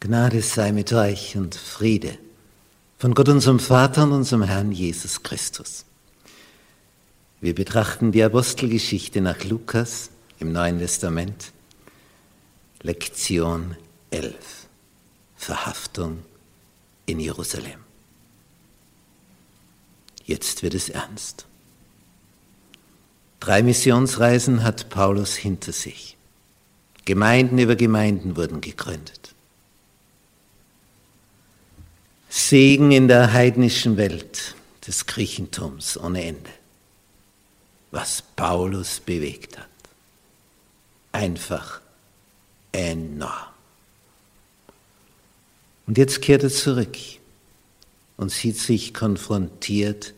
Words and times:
Gnade 0.00 0.42
sei 0.42 0.70
mit 0.70 0.92
euch 0.92 1.36
und 1.36 1.56
Friede 1.56 2.18
von 2.98 3.14
Gott 3.14 3.28
unserem 3.28 3.58
Vater 3.58 4.04
und 4.04 4.12
unserem 4.12 4.44
Herrn 4.44 4.70
Jesus 4.70 5.24
Christus. 5.24 5.84
Wir 7.40 7.52
betrachten 7.52 8.12
die 8.12 8.22
Apostelgeschichte 8.22 9.20
nach 9.20 9.42
Lukas 9.42 10.10
im 10.38 10.52
Neuen 10.52 10.78
Testament, 10.78 11.52
Lektion 12.82 13.76
11, 14.10 14.36
Verhaftung 15.36 16.22
in 17.06 17.18
Jerusalem. 17.18 17.80
Jetzt 20.26 20.62
wird 20.62 20.74
es 20.74 20.90
ernst. 20.90 21.46
Drei 23.40 23.64
Missionsreisen 23.64 24.62
hat 24.62 24.90
Paulus 24.90 25.34
hinter 25.34 25.72
sich. 25.72 26.16
Gemeinden 27.04 27.58
über 27.58 27.74
Gemeinden 27.74 28.36
wurden 28.36 28.60
gegründet. 28.60 29.34
Segen 32.48 32.92
in 32.92 33.08
der 33.08 33.34
heidnischen 33.34 33.98
Welt 33.98 34.54
des 34.86 35.04
Griechentums 35.04 35.98
ohne 35.98 36.24
Ende. 36.24 36.48
Was 37.90 38.22
Paulus 38.22 39.00
bewegt 39.00 39.58
hat. 39.58 39.68
Einfach 41.12 41.82
enorm. 42.72 43.52
Und 45.86 45.98
jetzt 45.98 46.22
kehrt 46.22 46.42
er 46.42 46.48
zurück 46.48 46.96
und 48.16 48.32
sieht 48.32 48.56
sich 48.56 48.94
konfrontiert 48.94 50.14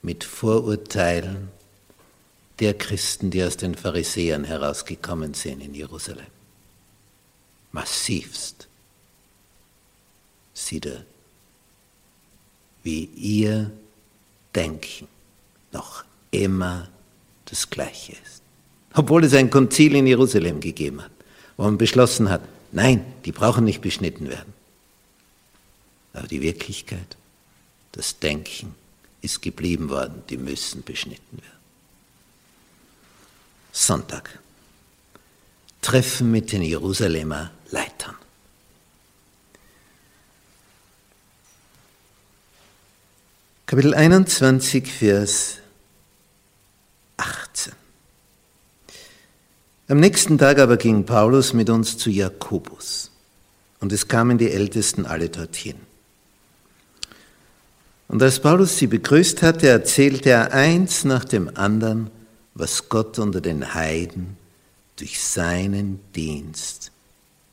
mit 0.00 0.24
Vorurteilen 0.24 1.50
der 2.60 2.72
Christen, 2.72 3.30
die 3.30 3.44
aus 3.44 3.58
den 3.58 3.74
Pharisäern 3.74 4.44
herausgekommen 4.44 5.34
sind 5.34 5.60
in 5.60 5.74
Jerusalem. 5.74 6.32
Massivst 7.72 8.68
sieht 10.54 10.86
er 10.86 11.04
wie 12.84 13.04
ihr 13.16 13.70
Denken 14.54 15.08
noch 15.72 16.04
immer 16.30 16.88
das 17.46 17.68
Gleiche 17.68 18.12
ist. 18.12 18.42
Obwohl 18.94 19.24
es 19.24 19.34
ein 19.34 19.50
Konzil 19.50 19.96
in 19.96 20.06
Jerusalem 20.06 20.60
gegeben 20.60 21.02
hat, 21.02 21.10
wo 21.56 21.64
man 21.64 21.78
beschlossen 21.78 22.30
hat, 22.30 22.42
nein, 22.70 23.04
die 23.24 23.32
brauchen 23.32 23.64
nicht 23.64 23.80
beschnitten 23.80 24.28
werden. 24.28 24.52
Aber 26.12 26.28
die 26.28 26.42
Wirklichkeit, 26.42 27.16
das 27.90 28.20
Denken 28.20 28.74
ist 29.20 29.42
geblieben 29.42 29.88
worden, 29.90 30.22
die 30.28 30.36
müssen 30.36 30.84
beschnitten 30.84 31.38
werden. 31.38 31.58
Sonntag. 33.72 34.38
Treffen 35.80 36.30
mit 36.30 36.52
den 36.52 36.62
Jerusalemer 36.62 37.50
Kapitel 43.66 43.94
21, 43.94 44.92
Vers 44.92 45.56
18. 47.16 47.72
Am 49.88 49.98
nächsten 49.98 50.36
Tag 50.36 50.58
aber 50.58 50.76
ging 50.76 51.06
Paulus 51.06 51.54
mit 51.54 51.70
uns 51.70 51.96
zu 51.96 52.10
Jakobus, 52.10 53.10
und 53.80 53.90
es 53.90 54.06
kamen 54.06 54.36
die 54.36 54.50
Ältesten 54.50 55.06
alle 55.06 55.30
dorthin. 55.30 55.76
Und 58.08 58.22
als 58.22 58.38
Paulus 58.38 58.76
sie 58.76 58.86
begrüßt 58.86 59.42
hatte, 59.42 59.68
erzählte 59.68 60.28
er 60.28 60.52
eins 60.52 61.04
nach 61.04 61.24
dem 61.24 61.56
anderen, 61.56 62.10
was 62.52 62.90
Gott 62.90 63.18
unter 63.18 63.40
den 63.40 63.72
Heiden 63.72 64.36
durch 64.96 65.24
seinen 65.24 66.00
Dienst 66.14 66.92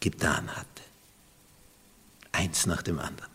getan 0.00 0.48
hatte. 0.54 0.68
Eins 2.32 2.66
nach 2.66 2.82
dem 2.82 2.98
anderen. 2.98 3.33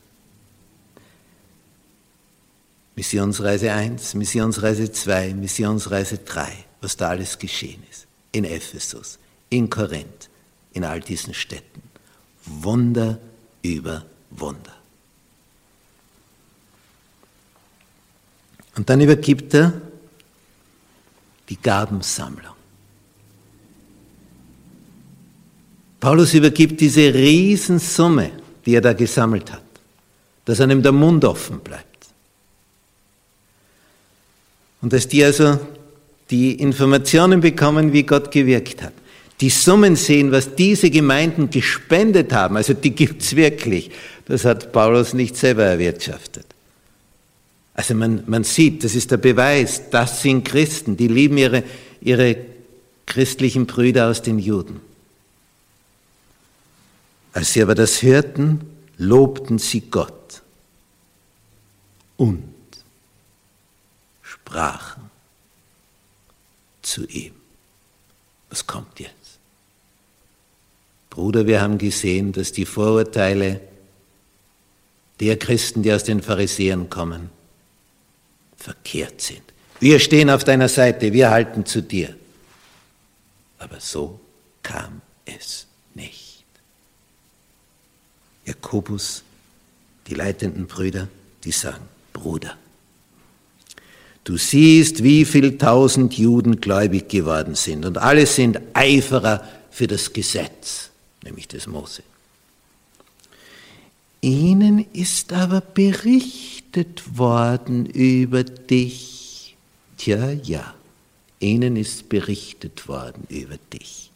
Missionsreise 3.00 3.72
1, 3.72 4.14
Missionsreise 4.16 4.92
2, 4.92 5.34
Missionsreise 5.34 6.18
3, 6.18 6.52
was 6.82 6.98
da 6.98 7.08
alles 7.08 7.40
geschehen 7.40 7.82
ist. 7.90 8.08
In 8.34 8.44
Ephesus, 8.44 9.18
in 9.50 9.70
Korinth, 9.70 10.30
in 10.74 10.84
all 10.84 11.00
diesen 11.00 11.34
Städten. 11.34 11.82
Wunder 12.46 13.18
über 13.62 14.04
Wunder. 14.32 14.76
Und 18.76 18.90
dann 18.90 19.00
übergibt 19.00 19.54
er 19.54 19.82
die 21.48 21.56
Gabensammlung. 21.56 22.56
Paulus 26.02 26.34
übergibt 26.34 26.82
diese 26.82 27.14
Riesensumme, 27.14 28.32
die 28.66 28.76
er 28.76 28.82
da 28.82 28.92
gesammelt 28.92 29.54
hat, 29.54 29.64
dass 30.44 30.60
einem 30.60 30.84
der 30.84 30.92
Mund 30.92 31.24
offen 31.24 31.62
bleibt. 31.62 31.89
Und 34.82 34.94
dass 34.94 35.08
die 35.08 35.24
also 35.24 35.60
die 36.30 36.54
Informationen 36.54 37.42
bekommen, 37.42 37.92
wie 37.92 38.04
Gott 38.04 38.32
gewirkt 38.32 38.82
hat. 38.82 38.94
Die 39.42 39.50
Summen 39.50 39.96
sehen, 39.96 40.32
was 40.32 40.56
diese 40.56 40.90
Gemeinden 40.90 41.50
gespendet 41.50 42.34
haben, 42.34 42.58
also 42.58 42.74
die 42.74 42.92
gibt's 42.92 43.36
wirklich. 43.36 43.90
Das 44.26 44.46
hat 44.46 44.72
Paulus 44.72 45.14
nicht 45.14 45.38
selber 45.38 45.64
erwirtschaftet. 45.64 46.46
Also 47.74 47.96
man, 47.96 48.24
man 48.28 48.44
sieht, 48.44 48.84
das 48.84 48.96
ist 48.96 49.12
der 49.12 49.18
Beweis, 49.18 49.90
das 49.90 50.22
sind 50.22 50.44
Christen, 50.44 50.98
die 50.98 51.08
lieben 51.08 51.38
ihre, 51.38 51.64
ihre 52.02 52.36
christlichen 53.06 53.66
Brüder 53.66 54.10
aus 54.10 54.22
den 54.22 54.38
Juden. 54.38 54.82
Als 57.32 57.54
sie 57.54 57.62
aber 57.62 57.76
das 57.76 58.04
hörten, 58.04 58.62
lobten 58.98 59.60
sie 59.60 59.82
Gott 59.90 60.42
und 62.18 62.44
sprachen 64.50 65.10
zu 66.82 67.06
ihm. 67.08 67.34
Was 68.50 68.66
kommt 68.66 69.00
jetzt? 69.00 69.14
Bruder, 71.10 71.46
wir 71.46 71.62
haben 71.62 71.78
gesehen, 71.78 72.32
dass 72.32 72.52
die 72.52 72.66
Vorurteile 72.66 73.62
der 75.20 75.38
Christen, 75.38 75.84
die 75.84 75.94
aus 75.94 76.04
den 76.04 76.22
Pharisäern 76.22 76.90
kommen, 76.90 77.30
verkehrt 78.58 79.22
sind. 79.22 79.44
Wir 79.80 80.00
stehen 80.00 80.30
auf 80.30 80.44
deiner 80.44 80.70
Seite, 80.70 81.14
wir 81.14 81.30
halten 81.30 81.66
zu 81.66 81.82
dir. 81.82 82.16
Aber 83.60 83.80
so 83.80 84.20
kam 84.64 85.02
es 85.26 85.68
nicht. 85.94 86.44
Jakobus, 88.46 89.24
die 90.08 90.16
leitenden 90.16 90.68
Brüder, 90.68 91.08
die 91.44 91.52
sagen, 91.52 91.88
Bruder, 92.14 92.58
Du 94.30 94.38
siehst, 94.38 95.02
wie 95.02 95.26
viel 95.26 95.58
tausend 95.58 96.14
Juden 96.14 96.62
gläubig 96.62 97.10
geworden 97.10 97.56
sind 97.56 97.84
und 97.84 97.98
alle 97.98 98.28
sind 98.28 98.62
Eiferer 98.74 99.44
für 99.72 99.88
das 99.88 100.14
Gesetz, 100.14 100.92
nämlich 101.24 101.48
das 101.48 101.66
Mose. 101.66 102.04
Ihnen 104.22 104.86
ist 104.94 105.34
aber 105.34 105.62
berichtet 105.62 107.18
worden 107.18 107.88
über 107.88 108.44
dich. 108.44 109.58
Tja, 109.98 110.30
ja, 110.44 110.76
ihnen 111.40 111.76
ist 111.76 112.08
berichtet 112.08 112.88
worden 112.88 113.24
über 113.30 113.56
dich. 113.74 114.12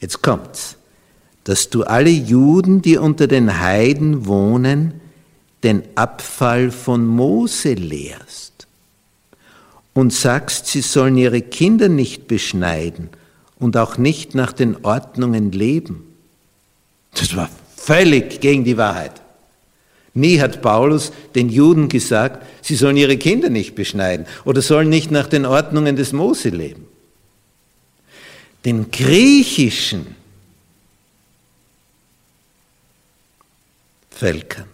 Jetzt 0.00 0.22
kommt's, 0.22 0.74
dass 1.44 1.70
du 1.70 1.84
alle 1.84 2.10
Juden, 2.10 2.82
die 2.82 2.96
unter 2.96 3.28
den 3.28 3.60
Heiden 3.60 4.26
wohnen, 4.26 5.00
den 5.66 5.82
Abfall 5.96 6.70
von 6.70 7.04
Mose 7.04 7.74
lehrst 7.74 8.68
und 9.94 10.12
sagst, 10.12 10.68
sie 10.68 10.80
sollen 10.80 11.18
ihre 11.18 11.42
Kinder 11.42 11.88
nicht 11.88 12.28
beschneiden 12.28 13.08
und 13.58 13.76
auch 13.76 13.98
nicht 13.98 14.36
nach 14.36 14.52
den 14.52 14.84
Ordnungen 14.84 15.50
leben. 15.50 16.04
Das 17.14 17.34
war 17.34 17.50
völlig 17.76 18.40
gegen 18.40 18.62
die 18.62 18.76
Wahrheit. 18.76 19.20
Nie 20.14 20.38
hat 20.40 20.62
Paulus 20.62 21.10
den 21.34 21.48
Juden 21.48 21.88
gesagt, 21.88 22.46
sie 22.62 22.76
sollen 22.76 22.96
ihre 22.96 23.16
Kinder 23.16 23.50
nicht 23.50 23.74
beschneiden 23.74 24.26
oder 24.44 24.62
sollen 24.62 24.88
nicht 24.88 25.10
nach 25.10 25.26
den 25.26 25.44
Ordnungen 25.44 25.96
des 25.96 26.12
Mose 26.12 26.50
leben. 26.50 26.86
Den 28.64 28.92
griechischen 28.92 30.14
Völkern, 34.10 34.68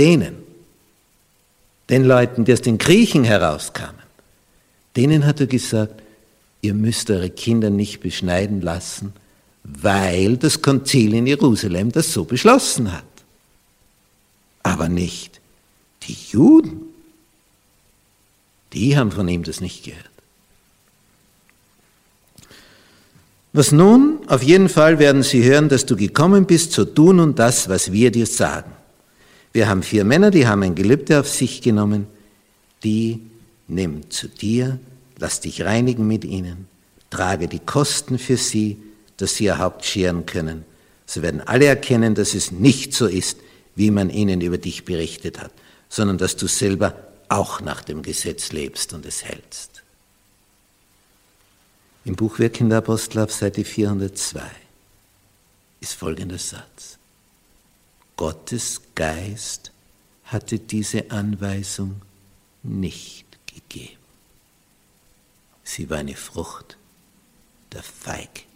denen, 0.00 0.34
den 1.88 2.04
Leuten, 2.04 2.44
die 2.44 2.52
aus 2.52 2.62
den 2.62 2.78
Griechen 2.78 3.24
herauskamen, 3.24 4.00
Denen 4.96 5.24
hat 5.24 5.40
er 5.40 5.46
gesagt, 5.46 6.02
ihr 6.62 6.74
müsst 6.74 7.10
eure 7.10 7.30
Kinder 7.30 7.70
nicht 7.70 8.00
beschneiden 8.00 8.60
lassen, 8.60 9.12
weil 9.62 10.36
das 10.36 10.62
Konzil 10.62 11.14
in 11.14 11.26
Jerusalem 11.26 11.92
das 11.92 12.12
so 12.12 12.24
beschlossen 12.24 12.92
hat. 12.92 13.04
Aber 14.62 14.88
nicht 14.88 15.40
die 16.02 16.16
Juden. 16.30 16.82
Die 18.72 18.96
haben 18.96 19.12
von 19.12 19.28
ihm 19.28 19.42
das 19.42 19.60
nicht 19.60 19.84
gehört. 19.84 20.04
Was 23.52 23.72
nun 23.72 24.20
auf 24.28 24.42
jeden 24.42 24.68
Fall 24.68 24.98
werden 24.98 25.22
sie 25.24 25.42
hören, 25.42 25.68
dass 25.68 25.84
du 25.84 25.96
gekommen 25.96 26.46
bist, 26.46 26.72
zu 26.72 26.84
tun 26.84 27.18
und 27.18 27.38
das, 27.38 27.68
was 27.68 27.90
wir 27.90 28.12
dir 28.12 28.26
sagen. 28.26 28.70
Wir 29.52 29.68
haben 29.68 29.82
vier 29.82 30.04
Männer, 30.04 30.30
die 30.30 30.46
haben 30.46 30.62
ein 30.62 30.74
Gelübde 30.74 31.20
auf 31.20 31.28
sich 31.28 31.60
genommen, 31.60 32.06
die 32.84 33.20
nimm 33.66 34.10
zu 34.10 34.28
dir, 34.28 34.78
lass 35.18 35.40
dich 35.40 35.62
reinigen 35.62 36.06
mit 36.06 36.24
ihnen, 36.24 36.68
trage 37.10 37.48
die 37.48 37.58
Kosten 37.58 38.18
für 38.18 38.36
sie, 38.36 38.78
dass 39.16 39.36
sie 39.36 39.44
ihr 39.44 39.58
Haupt 39.58 39.84
scheren 39.84 40.24
können. 40.26 40.64
So 41.06 41.22
werden 41.22 41.40
alle 41.40 41.66
erkennen, 41.66 42.14
dass 42.14 42.34
es 42.34 42.52
nicht 42.52 42.94
so 42.94 43.06
ist, 43.06 43.38
wie 43.74 43.90
man 43.90 44.10
ihnen 44.10 44.40
über 44.40 44.58
dich 44.58 44.84
berichtet 44.84 45.40
hat, 45.40 45.52
sondern 45.88 46.18
dass 46.18 46.36
du 46.36 46.46
selber 46.46 46.94
auch 47.28 47.60
nach 47.60 47.82
dem 47.82 48.02
Gesetz 48.02 48.52
lebst 48.52 48.92
und 48.92 49.04
es 49.06 49.24
hältst. 49.24 49.82
Im 52.04 52.16
Buch 52.16 52.38
Wirken 52.38 52.68
der 52.68 52.78
Apostel 52.78 53.20
auf 53.20 53.32
Seite 53.32 53.64
402 53.64 54.40
ist 55.80 55.94
folgender 55.94 56.38
Satz. 56.38 56.99
Gottes 58.20 58.82
Geist 58.94 59.72
hatte 60.24 60.58
diese 60.58 61.10
Anweisung 61.10 62.02
nicht 62.62 63.38
gegeben. 63.46 63.96
Sie 65.64 65.88
war 65.88 65.96
eine 65.96 66.14
Frucht 66.14 66.76
der 67.72 67.82
Feigheit. 67.82 68.49